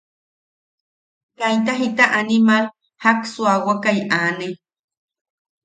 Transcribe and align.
Kaita 1.39 1.73
jita 1.81 2.05
animal 2.21 2.63
jak 3.01 3.19
suawakai 3.31 3.99
aane. 4.21 4.47